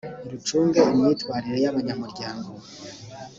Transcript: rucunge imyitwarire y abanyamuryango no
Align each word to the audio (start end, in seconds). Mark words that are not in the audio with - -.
rucunge 0.31 0.79
imyitwarire 0.91 1.57
y 1.63 1.69
abanyamuryango 1.71 2.49
no 2.59 2.63